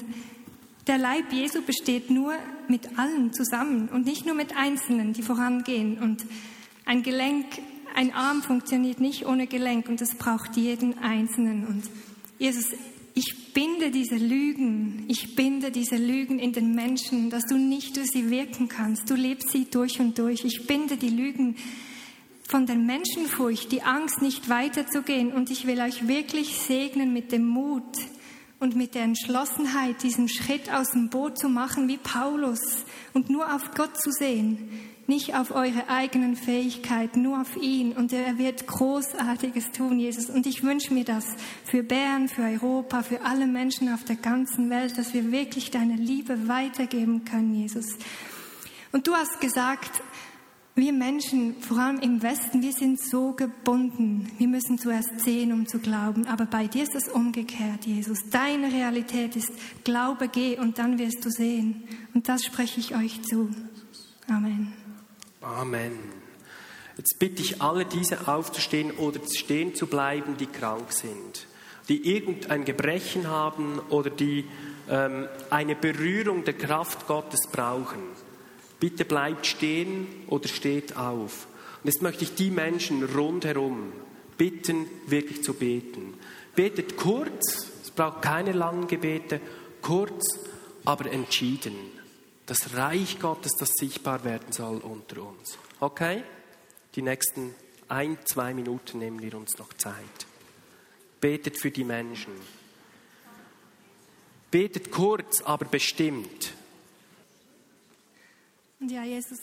[0.87, 2.35] der Leib Jesu besteht nur
[2.69, 5.99] mit allen zusammen und nicht nur mit Einzelnen, die vorangehen.
[5.99, 6.25] Und
[6.85, 7.47] ein Gelenk,
[7.97, 11.67] ein Arm funktioniert nicht ohne Gelenk und es braucht jeden Einzelnen.
[11.67, 11.83] Und
[12.39, 12.67] Jesus,
[13.15, 18.13] ich binde diese Lügen, ich binde diese Lügen in den Menschen, dass du nicht durch
[18.13, 19.11] sie wirken kannst.
[19.11, 20.45] Du lebst sie durch und durch.
[20.45, 21.57] Ich binde die Lügen
[22.51, 25.33] von der Menschenfurcht, die Angst, nicht weiterzugehen.
[25.33, 27.85] Und ich will euch wirklich segnen mit dem Mut,
[28.59, 32.61] und mit der Entschlossenheit, diesen Schritt aus dem Boot zu machen wie Paulus
[33.13, 34.71] und nur auf Gott zu sehen,
[35.07, 37.93] nicht auf eure eigenen Fähigkeiten, nur auf ihn.
[37.93, 40.31] Und er wird Großartiges tun, Jesus.
[40.31, 41.25] Und ich wünsche mir das
[41.65, 45.95] für Bern, für Europa, für alle Menschen auf der ganzen Welt, dass wir wirklich deine
[45.95, 47.87] Liebe weitergeben können, Jesus.
[48.91, 50.03] Und du hast gesagt,
[50.77, 54.31] wir Menschen, vor allem im Westen, wir sind so gebunden.
[54.37, 56.27] Wir müssen zuerst sehen, um zu glauben.
[56.27, 58.19] Aber bei dir ist es umgekehrt, Jesus.
[58.31, 59.51] Deine Realität ist,
[59.85, 61.89] glaube, geh und dann wirst du sehen.
[62.13, 63.51] Und das spreche ich euch zu.
[64.29, 64.75] Amen.
[65.41, 65.93] Amen.
[66.99, 71.47] Jetzt bitte ich alle diese aufzustehen oder stehen zu bleiben, die krank sind,
[71.89, 74.45] die irgendein Gebrechen haben oder die
[74.91, 78.26] ähm, eine Berührung der Kraft Gottes brauchen.
[78.79, 81.47] Bitte bleibt stehen oder steht auf.
[81.83, 83.93] Und jetzt möchte ich die Menschen rundherum
[84.37, 86.15] bitten, wirklich zu beten.
[86.55, 89.41] Betet kurz, es braucht keine langen Gebete,
[89.83, 90.39] kurz,
[90.85, 91.75] aber entschieden.
[92.47, 95.59] Das Reich Gottes, das sichtbar werden soll unter uns.
[95.81, 96.23] Okay?
[96.95, 97.55] Die nächsten
[97.89, 99.95] ein, zwei Minuten nehmen wir uns noch Zeit.
[101.21, 102.33] Betet für die Menschen.
[104.51, 106.53] Betet kurz, aber bestimmt.
[108.89, 109.39] Ja, Jesus,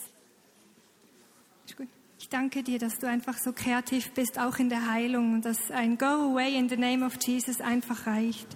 [2.20, 5.70] ich danke dir, dass du einfach so kreativ bist, auch in der Heilung und dass
[5.72, 8.48] ein Go away in the name of Jesus einfach reicht.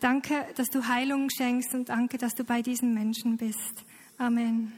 [0.00, 3.84] Danke, dass du Heilung schenkst und danke, dass du bei diesen Menschen bist.
[4.16, 4.72] Amen.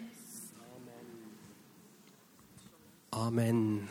[3.12, 3.88] Amen.